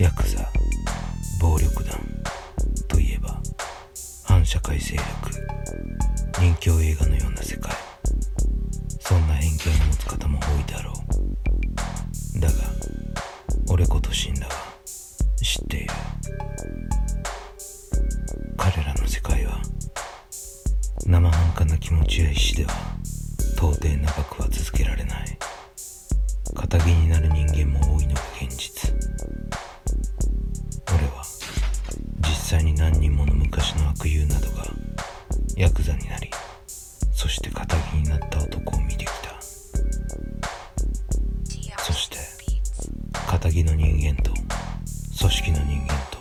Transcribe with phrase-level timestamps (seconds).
[0.00, 0.50] ヤクザ
[1.42, 1.92] 暴力団。
[2.88, 3.38] といえば
[4.24, 5.04] 反社会勢力。
[6.40, 7.70] 人気映画のような世界。
[8.98, 10.94] そんな偏見を持つ方も多いだろ
[12.36, 12.40] う。
[12.40, 12.54] だが
[13.68, 14.52] 俺こと死んだは
[15.42, 15.92] 知っている。
[18.56, 19.60] 彼らの世界は
[21.04, 22.72] 生半可な気持ちや意志では
[23.52, 25.38] 到底長くは続けられない。
[26.56, 27.46] 仇になる人
[35.60, 36.30] ヤクザになり
[37.12, 39.38] そして仇になった男を見てきた。
[41.82, 42.16] そして
[43.28, 46.18] 仇の人間と組織の人間と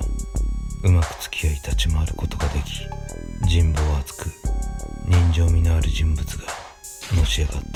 [0.83, 2.85] うまく付き合い立ち回ることができ
[3.47, 4.25] 人望厚く
[5.07, 6.43] 人情味のある人物が
[7.15, 7.68] のし上がった。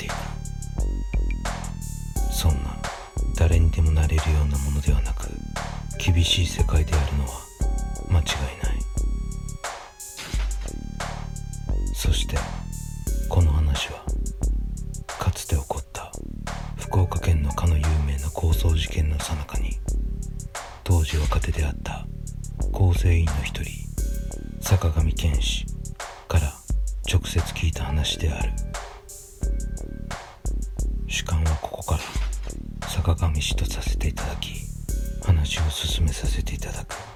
[17.54, 19.78] かの有名な抗争事件の最中に
[20.82, 22.06] 当時若手であった
[22.72, 23.70] 構成員の一人
[24.60, 25.66] 坂上健氏
[26.28, 26.52] から
[27.10, 28.52] 直接聞いた話である。
[31.06, 34.54] 主観はここから坂上氏とさせていただき
[35.24, 37.13] 話を進めさせていただく。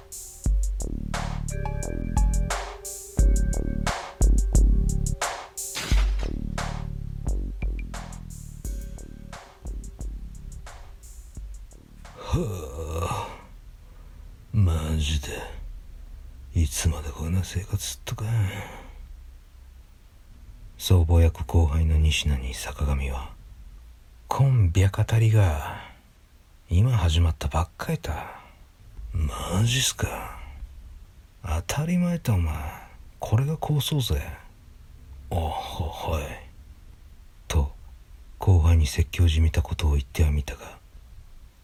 [16.59, 18.25] いつまでこんな生活すっとか。
[20.77, 23.31] 総合役後輩の西名に坂上は
[24.27, 25.81] 「コンビャカタリが
[26.69, 28.41] 今始まったばっかりだ。
[29.13, 30.37] マジっすか。
[31.45, 32.53] 当たり前だお前。
[33.19, 34.21] これが構想ぜ
[35.31, 36.49] あはい。
[37.47, 37.71] と
[38.37, 40.77] 後輩に説教じみたことを言ってはみたが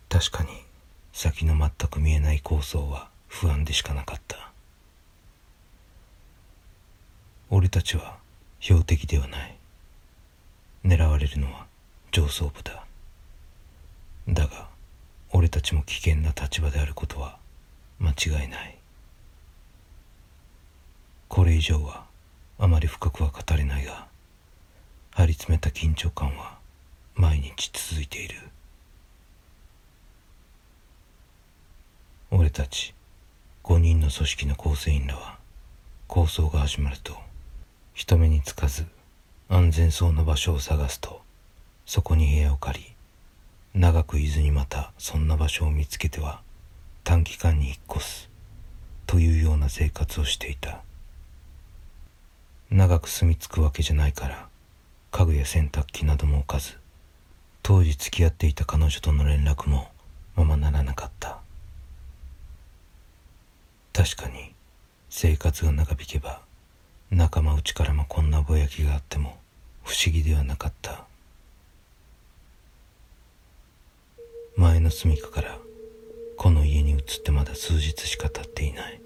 [0.08, 0.52] 確かに
[1.12, 4.45] 先の全く見えない構想は不安でしかなかった。
[7.52, 8.18] 俺たちは
[8.60, 9.56] 標的ではない。
[10.84, 11.68] 狙われるのは
[12.12, 12.84] 上層部だ。
[14.28, 14.68] だが
[15.32, 17.38] 俺たちも危険な立場であることは
[18.00, 18.78] 間違いない。
[21.28, 22.06] これ以上は
[22.58, 24.08] あまり深くは語れないが
[25.12, 26.58] 張り詰めた緊張感は
[27.14, 28.36] 毎日続いている。
[32.32, 32.94] 俺たち
[33.64, 35.38] 5人の組織の構成員らは
[36.08, 37.18] 構想が始まると
[37.96, 38.86] 人目につかず
[39.48, 41.22] 安全そうな場所を探すと
[41.86, 42.86] そこに部屋を借り
[43.74, 46.42] 長く伊豆にまたそんな場所を見つけては
[47.06, 48.30] 短期間に引っ越す
[49.08, 50.82] というような生活をしていた。
[52.70, 54.50] 長く住み着くわけじゃないから
[55.12, 56.78] 家具や洗濯機なども置かず
[57.64, 59.88] 当時付き合っていた彼女との連絡も
[60.36, 61.40] ままならなかった。
[63.94, 64.54] 確かに
[65.10, 66.42] 生活が長引けば
[67.12, 69.38] 仲間内からもこんなぼやきがあっても
[69.84, 71.06] 不思議ではなかった。
[74.58, 75.58] 前の住処から
[76.38, 79.02] この家に移ってまだ数日しか経っていない。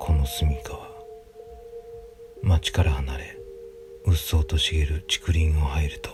[0.00, 0.88] この住処は
[2.42, 3.38] 町から離れ
[4.04, 6.10] うっそうと茂る竹林を入ると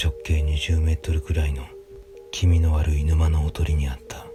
[0.00, 1.66] 直径20メートルくらいの
[2.30, 4.27] 気味の悪い沼のほとりにあった。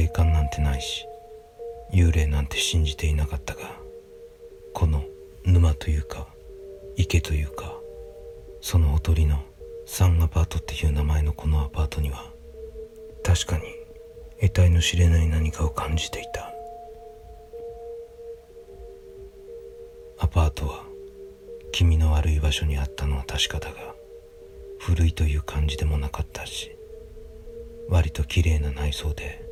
[0.00, 1.06] 霊感なんてないし
[1.92, 3.60] 幽霊なんて信じていなかったが
[4.72, 5.04] この
[5.44, 6.26] 沼というか
[6.96, 7.74] 池というか
[8.62, 9.42] そのほとりの
[9.84, 12.32] サンアパートっていう名前のこのアパートには
[13.22, 13.64] 確かに
[14.40, 16.50] 得体の知れない何かを感じていた。
[20.18, 20.84] アパートは
[21.72, 23.94] 気味の悪い場所にあったのは確かだが
[24.78, 26.76] 古いという感じでもなかったし
[27.88, 29.49] 割と綺麗な内装で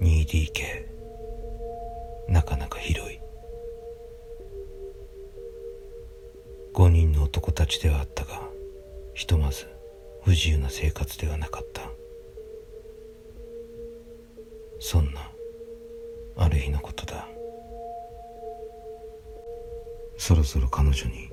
[0.00, 0.86] 2DK
[2.28, 3.20] なかなか広い。
[6.74, 8.42] 5人の男たちではあったが
[9.14, 9.66] ひとまず
[10.22, 11.82] 不自由な生活ではなかった。
[14.78, 15.30] そんな
[16.36, 17.26] ある日のことだ。
[20.18, 21.30] そろそろ彼女に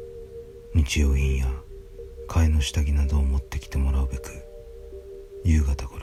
[0.74, 1.48] 日用品や
[2.28, 4.32] 替えの下着などを持ってきてもらうべく
[5.44, 6.03] 夕方頃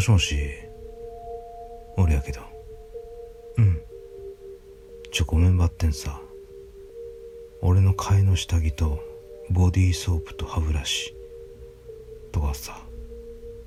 [0.00, 0.34] もしもし。
[1.98, 2.40] 俺やけど。
[3.58, 3.82] うん。
[5.12, 6.22] ちょごめんばってんさ。
[7.60, 8.98] 俺の替えの下着と
[9.50, 11.14] ボディーソープと歯ブラシ。
[12.32, 12.80] とかさ。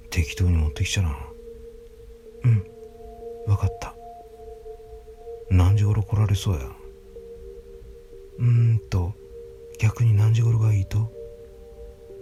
[0.09, 1.17] 適当に持ってきちゃらん
[2.45, 2.65] うん。
[3.45, 3.93] 分かった。
[5.51, 6.61] 何時頃来られそうや。
[8.39, 9.13] うーんと。
[9.77, 11.11] 逆に何時頃がいいと。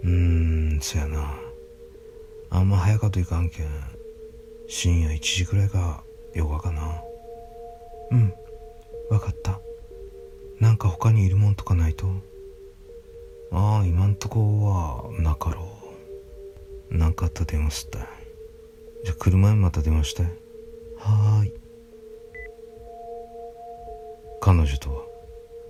[0.02, 1.34] うーんそやな。
[2.50, 4.01] あんま早かといかんけん。
[4.74, 6.02] 深夜1時くらいが
[6.32, 7.04] よかかな。
[8.10, 8.32] うん
[9.10, 9.60] 分かった。
[10.60, 12.06] なんか他にいるもんとかないと。
[13.52, 15.68] ああ今んとこはなかろ
[16.90, 16.96] う。
[16.96, 17.98] なかあった電話すった
[19.04, 20.22] じゃあ車にまた電話して
[20.98, 21.52] はーい。
[24.40, 25.04] 彼女とは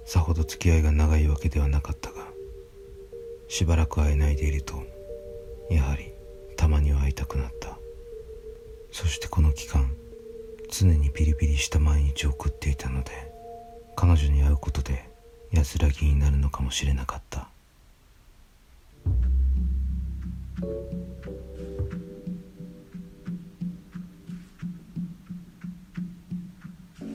[0.05, 2.29] さほど付き合いが長いわけではなかったが
[3.49, 4.81] しばらく会えないでいると
[5.71, 6.15] やはり
[6.57, 7.82] たまには会いたくなった。
[8.93, 9.91] そしてこの期間
[10.71, 13.11] 常にピリピリした毎日を送っていたので
[13.97, 15.09] 彼女に会うことで
[15.51, 17.49] 安らぎになるのかもしれなかった。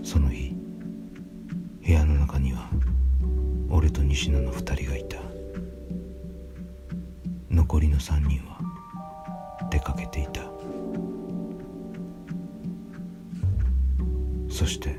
[0.03, 0.53] その日
[1.85, 2.69] 部屋の中には
[3.69, 5.17] 俺と西野の二人がいた。
[7.49, 8.59] 残りの三人は
[9.71, 10.46] 出かけていた。
[14.57, 14.95] そして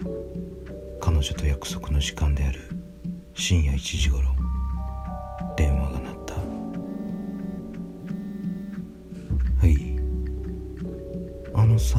[1.01, 2.61] 彼女と約束の時間である
[3.35, 4.23] 深夜1時頃
[5.57, 6.35] 電話が鳴った。
[9.57, 9.99] はい。
[11.53, 11.99] あのさ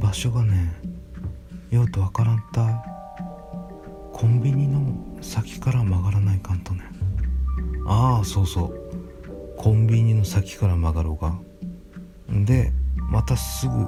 [0.00, 0.74] 場所がね
[1.70, 2.82] ようとわからんた。
[4.12, 6.82] コンビニの先から曲がらないかんとね。
[7.86, 9.54] ああそうそう。
[9.56, 11.38] コンビニの先から曲がろうが
[12.28, 12.72] で
[13.08, 13.86] またすぐ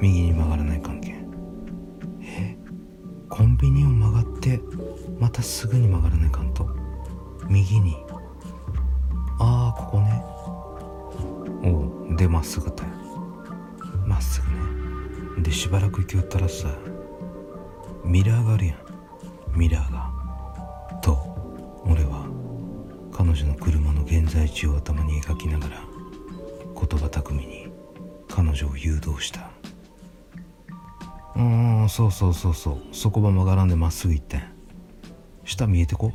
[0.00, 1.23] 右に曲がらない関係
[3.28, 4.60] コンビニを曲がって
[5.18, 6.68] またすぐに曲がらないかんと。
[7.48, 7.96] 右に。
[9.38, 10.24] ああここね。
[11.62, 12.90] おうでまっすぐだよ
[14.06, 14.48] まっすぐ
[15.36, 15.42] ね。
[15.42, 16.68] でしばらく行きよったらさ
[18.04, 18.78] ミラーがあるやん。
[19.58, 20.12] ミラーが。
[21.02, 21.12] と
[21.86, 22.26] 俺は
[23.12, 25.80] 彼女の車の現在地を頭に描きながら
[26.74, 27.68] 言葉巧みに
[28.28, 29.53] 彼女を誘導した。
[31.36, 32.78] うんそうそうそうそう。
[32.92, 34.42] そこば曲がらんでまっすぐ行ってん。
[35.44, 36.12] 下見えてこ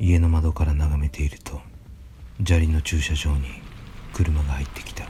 [0.00, 1.60] 家の窓から眺めていると
[2.44, 3.46] 砂利の駐車場に
[4.12, 5.04] 車が入ってきた。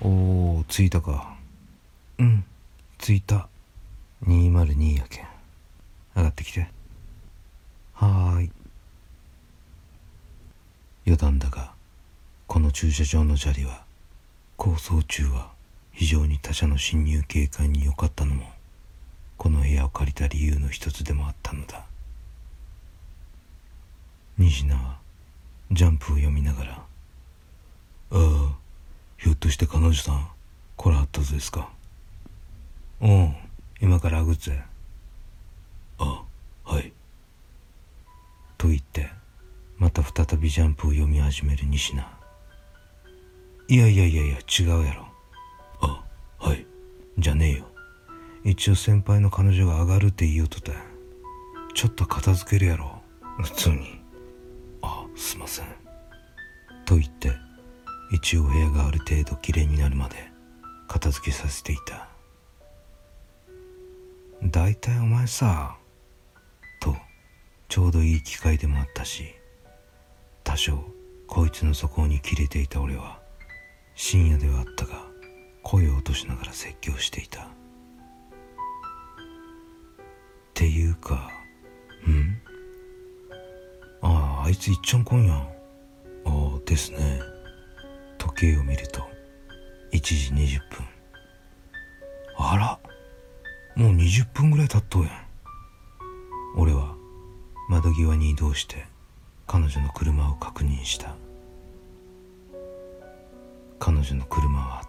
[0.00, 0.08] お
[0.58, 1.36] お着いたか。
[2.18, 2.44] うん
[2.98, 3.48] 着いた。
[4.26, 5.26] 202やけん。
[6.16, 6.68] 上がってきて。
[7.92, 8.50] はーい。
[11.06, 11.72] 余談だが
[12.46, 13.84] この駐車場の砂利は
[14.56, 15.53] 構想中は
[15.94, 18.52] 非常に他者の侵入警戒に良かったのも
[19.36, 21.84] この部屋を借りた理由の一つでもあったのだ。
[24.36, 24.98] 西名は
[25.70, 26.84] ジャンプを読みながら「あ
[28.12, 28.56] あ
[29.16, 30.28] ひょっとして彼女さん
[30.76, 31.70] これあったぞですか？
[33.00, 33.36] お?」「うん
[33.80, 34.52] 今からあぐつ
[35.98, 36.24] あ
[36.64, 36.92] はい」
[38.58, 39.08] と言って
[39.78, 42.02] また再びジャンプを読み始める西名
[43.68, 45.13] いやいやいやいや違うやろ。
[47.24, 47.64] じゃねえよ。
[48.44, 50.72] 一応先輩の彼女が上がるって言いよとった
[51.72, 53.00] ちょっと片付けるやろ
[53.42, 54.02] 普通に。
[54.82, 55.64] あすいません。
[56.84, 57.32] と言って
[58.12, 60.16] 一応部屋がある程度きれいになるまで
[60.86, 62.10] 片付けさせていた。
[64.42, 65.78] 大体お前さ
[66.82, 66.94] と
[67.68, 69.34] ちょうどいい機会でもあったし
[70.42, 70.78] 多少
[71.26, 73.18] こいつの底に切れていた俺は
[73.94, 75.03] 深夜ではあったが
[75.64, 77.42] 声を落としながら説教していた。
[77.42, 77.46] っ
[80.52, 81.30] ていうか
[82.06, 82.38] うん？
[84.02, 85.36] あああいついっちょんこんやん。
[85.36, 85.48] あ
[86.26, 87.20] あですね。
[88.18, 89.00] 時計を見ると
[89.92, 90.86] 1時20分。
[92.38, 92.78] あら？
[93.82, 95.12] もう20分ぐらい経っとうやん。
[96.56, 96.94] 俺は
[97.68, 98.86] 窓際に移動して
[99.48, 101.16] 彼女の車を確認した。
[103.80, 104.83] 彼女の車は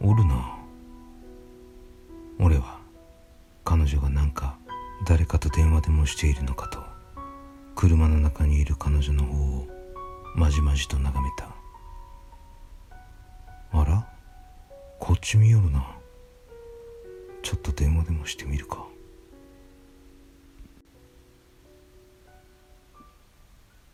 [0.00, 0.56] おるな。
[2.38, 2.78] 俺は
[3.64, 4.56] 彼女がなんか
[5.06, 6.82] 誰かと電話でもしているのかと
[7.74, 9.68] 車の中にいる彼女の方を
[10.34, 11.48] まじまじと眺めた。
[13.72, 14.06] あら？
[14.98, 15.86] こっち見よるな。
[17.42, 18.84] ちょっと電話でもしてみるか。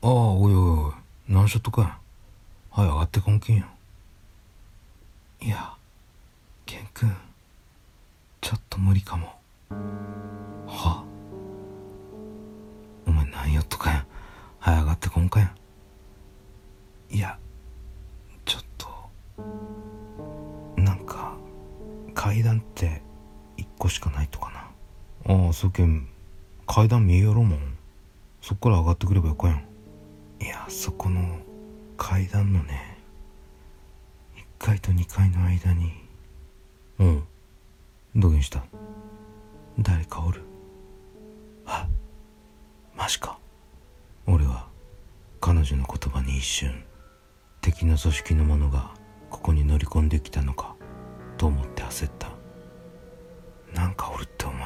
[0.03, 0.93] ああおいおいおい。
[1.29, 1.99] 何しょっとか
[2.71, 3.69] はい上がってこんけんや。
[5.43, 5.75] いや
[6.71, 7.13] ケン君
[8.41, 9.27] ちょっと無理かも。
[10.69, 11.05] は
[13.05, 14.07] お前何やっとかやん。
[14.61, 15.47] 早上がってこんかや
[17.11, 17.17] ん。
[17.17, 17.37] いや
[18.45, 18.89] ちょっと
[20.81, 21.37] なんか
[22.15, 23.03] 階段って
[23.57, 24.53] 1個しかないとか
[25.27, 25.35] な。
[25.35, 26.07] ああそけん
[26.69, 27.77] 階段見えよろもん。
[28.43, 29.65] そっから上がってくればよかやん。
[30.41, 31.41] いやそこの
[31.97, 32.97] 階段のね
[34.61, 36.00] 1階と2階の間に
[37.01, 37.25] うん。
[38.15, 38.63] どげんした？
[39.79, 40.43] 誰かおる？
[41.65, 41.89] あ
[42.95, 43.39] マジか。
[44.27, 44.69] 俺は
[45.41, 46.85] 彼女の言葉に一瞬
[47.63, 48.91] 敵の組織の者が
[49.31, 50.77] ここに乗り込んできたのか
[51.39, 52.29] と思って焦った。
[53.75, 54.61] なんかおるってお前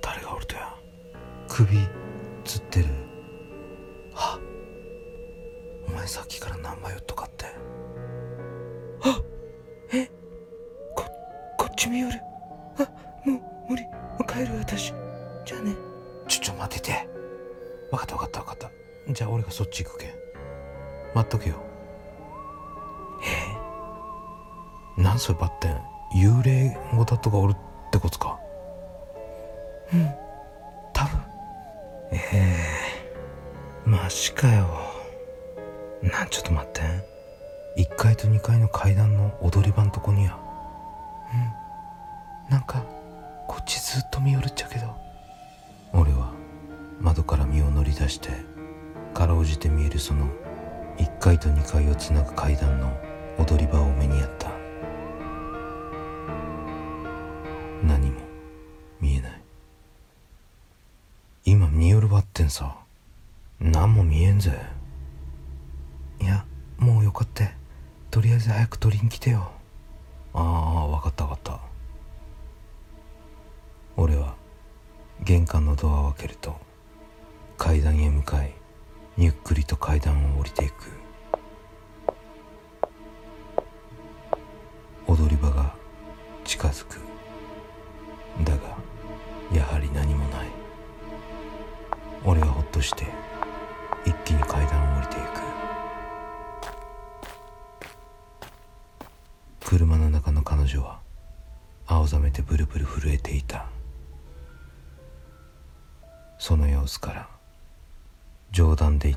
[0.00, 0.72] 誰がおるとや？
[1.48, 1.76] 首
[2.44, 2.86] つってる。
[4.14, 4.38] は？
[5.88, 7.46] お前さっきから何枚打っとかって。
[9.02, 9.20] あ
[9.92, 10.04] え？
[10.04, 10.10] っ
[11.84, 12.18] ち見よる
[12.78, 13.84] あもう無理。
[13.84, 14.94] もう帰る私。
[15.44, 15.74] じゃあね。
[16.26, 17.08] ちょちょ待ってて。
[17.90, 18.70] 分かった分かった分かった。
[19.12, 20.10] じゃあ俺がそっち行くけん。
[21.14, 21.56] 待っとけよ。
[24.98, 25.78] えなんそれバッテン。
[26.16, 27.56] 幽霊ごたとかおるっ
[27.90, 28.38] てことか。
[29.92, 30.10] うん。
[30.94, 31.20] 多分。
[32.12, 32.18] え
[33.86, 33.88] え。
[33.88, 34.66] マジかよ。
[36.02, 36.80] なんちょっと待って。
[37.76, 40.38] 1階と2階の階段の踊り場のとこにや。
[41.34, 41.63] うん
[42.48, 42.84] なんか
[43.48, 44.94] こっちずっと見よるっちゃけど。
[45.92, 46.32] 俺は
[47.00, 48.30] 窓から身を乗り出して
[49.12, 50.26] かろうじて見えるその
[50.98, 52.92] 1階と2階をつなぐ階段の
[53.38, 54.50] 踊り場を目にやった。
[57.82, 58.20] 何も
[59.00, 59.40] 見えない。
[61.44, 62.76] 今見よるばってんさ。
[63.60, 64.52] 何も見えんぜ。
[66.20, 66.44] いや
[66.78, 67.52] もうよかって。
[68.10, 69.50] とりあえず早く取りに来てよ。
[70.32, 71.73] ああ分かった分かった
[73.96, 74.34] 俺は
[75.22, 76.56] 玄関のドアを開けると
[77.56, 78.52] 階段へ向かい
[79.16, 81.03] ゆっくりと階段を降りていく。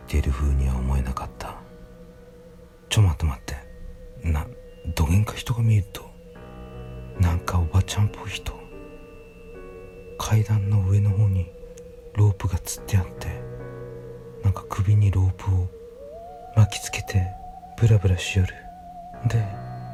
[0.07, 1.57] っている風には思えなかった。
[2.87, 3.55] ちょ待って待って。
[4.23, 4.47] な
[4.95, 6.09] どげんか人が見えると。
[7.19, 8.53] なんかおばちゃんっぽい人。
[10.17, 11.51] 階段の上の方に
[12.15, 13.27] ロープがつってあって。
[14.43, 15.67] なんか首にロープを
[16.55, 17.27] 巻きつけて
[17.77, 18.53] ブラブラしよる。
[19.27, 19.45] で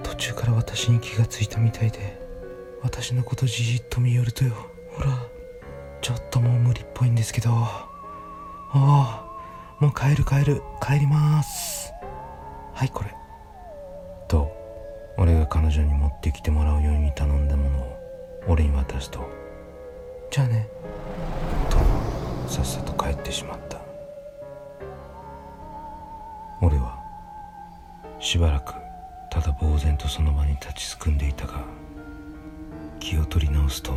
[0.03, 2.21] 途中から私に気がついたみたいで
[2.83, 4.53] 私のことじじっと見よるとよ。
[4.91, 5.17] ほら
[6.01, 7.49] ちょっともう無理っぽいんですけど。
[7.51, 7.89] あ
[8.75, 9.22] あ。
[9.83, 11.93] もう帰る帰る帰ります。
[12.73, 13.13] はいこれ。
[14.29, 14.49] と
[15.17, 17.99] 俺が彼女に持ってきてもらうように頼んだものを
[18.47, 19.27] 俺に渡すと。
[20.31, 20.69] じゃあね。
[21.69, 21.77] と
[22.49, 23.81] さっさと帰ってしまった。
[26.61, 26.97] 俺は
[28.19, 28.75] しばらく
[29.29, 31.65] ただ呆然とその場に立ちすくんでいたが
[33.01, 33.91] 気を取り直すと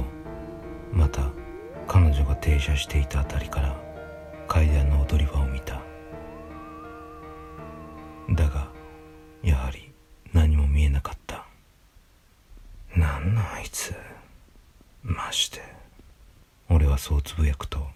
[0.91, 1.31] また
[1.87, 3.86] 彼女が停車していた辺りから
[4.49, 5.83] 階段の踊り場を見た。
[8.31, 8.69] だが
[9.43, 9.93] やはり
[10.33, 11.47] 何も見えなかった。
[12.97, 13.95] なんなあいつ。
[15.03, 15.61] まして
[16.69, 17.87] 俺はそうつぶやくと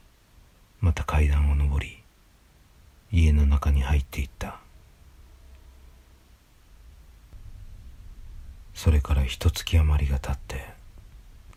[0.80, 1.98] また階段を上り
[3.10, 4.60] 家の中に入っていった。
[8.74, 10.64] それから一月余りが経って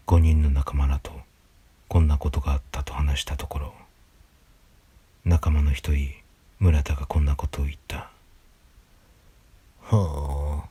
[0.07, 1.11] 5人の仲間らと
[1.87, 3.73] こんなことがあったと話したところ
[5.25, 6.09] 仲間の一人
[6.59, 8.09] 村田がこんなことを言った。
[9.81, 10.65] は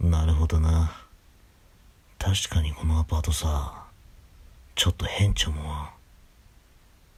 [0.00, 0.96] あなるほどな。
[2.18, 3.84] 確かにこのアパートさ
[4.74, 5.90] ちょっと変ちゃもわ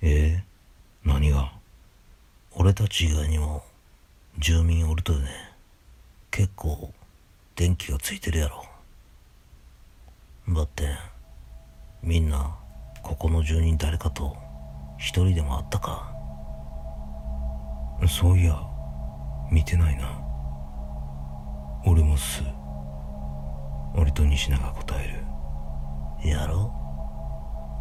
[0.02, 1.52] えー、何が？
[2.56, 3.62] 俺たち以外にも
[4.38, 5.28] 住民おるとね。
[6.32, 6.92] 結構
[7.54, 8.64] 電気がついてるやろ。
[10.48, 10.88] だって
[12.02, 12.56] みんな
[13.04, 14.36] ここの住人誰かと
[14.96, 16.17] 一人でも会ったか
[18.06, 18.60] そういや
[19.50, 20.20] 見てないな。
[21.86, 22.42] 俺もす
[23.94, 25.24] 俺と西永が答える。
[26.28, 26.72] やろ？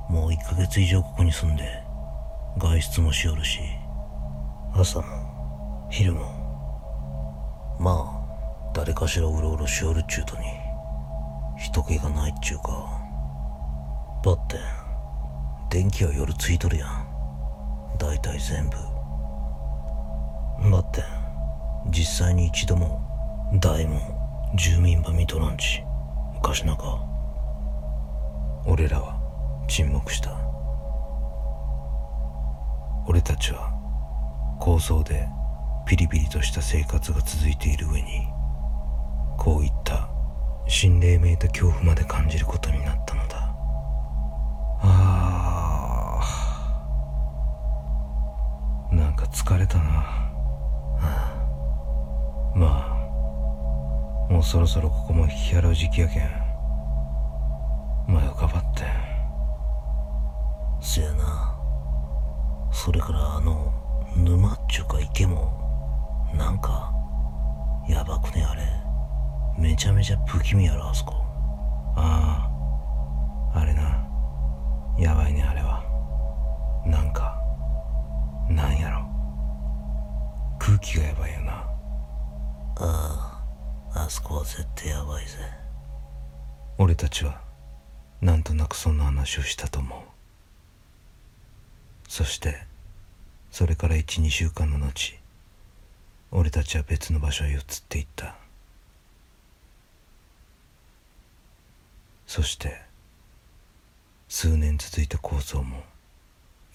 [0.10, 1.84] もう1ヶ月以上ここに住んで
[2.58, 3.60] 外出もしよるし。
[4.74, 5.06] 朝も
[5.90, 6.22] 昼も。
[7.80, 10.44] まあ誰かしらうろうろしおるっちゅうとに
[11.58, 13.02] 人気がないっちゅうか。
[14.24, 14.60] ばってん
[15.70, 17.08] 電気は夜ついとるやん。
[17.98, 18.78] 大体全部
[20.72, 21.04] ばって
[21.90, 23.02] 実際に一度も
[23.62, 25.84] 大も住民ば見とらんち
[26.36, 27.02] おかしなか
[28.66, 29.18] 俺らは
[29.68, 30.38] 沈黙した。
[33.08, 33.72] 俺たちは
[34.60, 35.30] 高層で
[35.86, 38.28] ピリピリとした生活が続いている上に
[39.38, 40.10] こういった
[40.68, 43.38] 心霊めいた恐怖まで感じることになったのだ。
[44.82, 46.20] あ
[48.92, 50.27] あなんか疲れたな、
[52.58, 56.24] まあもうそろそろここも引き払う時期やけん。
[58.08, 58.84] まあよかばって。
[60.82, 61.56] せやな。
[62.72, 63.72] それからあの
[64.16, 66.92] 沼っちゅうか池もなんか
[67.88, 68.64] やばくねあれ。
[69.58, 71.17] めちゃめちゃ不気味やろあそこ。
[86.80, 87.42] 俺たちは
[88.22, 90.00] なんとなくそんな話をしたと思う。
[92.08, 92.66] そして
[93.52, 95.16] それから12週間の後
[96.32, 98.36] 俺たちは別の場所へ移っていった。
[102.28, 102.82] そして
[104.30, 105.84] 数年続いた構想も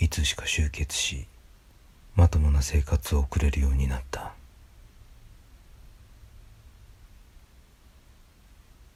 [0.01, 1.27] いつしか終結し
[2.17, 4.33] まともな生活を送れるようになった。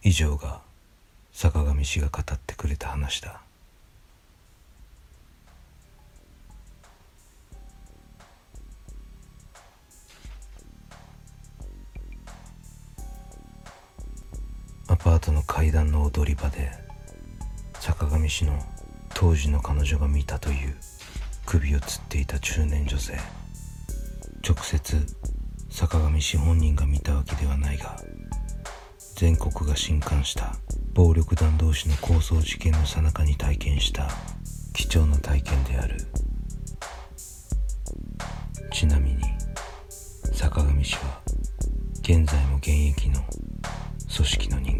[0.02, 0.65] 以上が
[1.38, 3.42] 坂上氏が語ってくれた話だ。
[14.88, 16.70] アパートの階段の踊り場で
[17.80, 18.58] 坂上氏の
[19.12, 20.74] 当時の彼女が見たという
[21.44, 23.12] 首をつっていた中年女性。
[24.42, 25.06] 直接
[25.68, 28.00] 坂上氏本人が見たわけではないが
[29.16, 30.56] 全国が震撼した。
[30.96, 34.08] 暴力団同士の抗争事件の最中に体験した
[34.72, 35.98] 貴重な体験である。
[38.72, 39.18] ちなみに
[40.32, 41.20] 坂上氏は
[42.00, 43.20] 現在も現役の
[44.10, 44.75] 組織の人